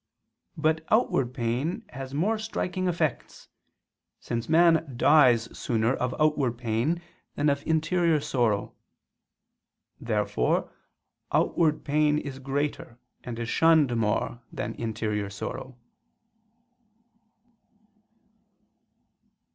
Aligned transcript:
But 0.57 0.83
outward 0.89 1.31
pain 1.31 1.85
has 1.89 2.11
more 2.11 2.39
striking 2.39 2.87
effects: 2.87 3.49
since 4.19 4.49
man 4.49 4.95
dies 4.97 5.43
sooner 5.55 5.93
of 5.93 6.15
outward 6.19 6.57
pain 6.57 7.03
than 7.35 7.49
of 7.51 7.61
interior 7.67 8.19
sorrow. 8.19 8.73
Therefore 9.99 10.71
outward 11.31 11.85
pain 11.85 12.17
is 12.17 12.39
greater 12.39 12.97
and 13.23 13.37
is 13.37 13.47
shunned 13.49 13.95
more 13.95 14.41
than 14.51 14.73
interior 14.73 15.29
sorrow. 15.29 15.77